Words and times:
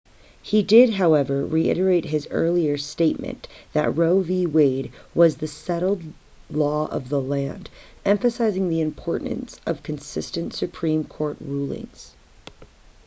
he 0.41 0.63
did 0.63 0.95
however 0.95 1.45
reiterate 1.45 2.05
his 2.05 2.27
earlier 2.31 2.75
statement 2.75 3.47
that 3.71 3.95
roe 3.95 4.19
v 4.19 4.47
wade 4.47 4.91
was 5.13 5.35
the 5.35 5.45
settled 5.47 6.01
law 6.49 6.87
of 6.87 7.09
the 7.09 7.21
land 7.21 7.69
emphasizing 8.03 8.67
the 8.67 8.81
importance 8.81 9.59
of 9.63 9.83
consistent 9.83 10.55
supreme 10.55 11.03
court 11.03 11.37
rulings 11.39 12.13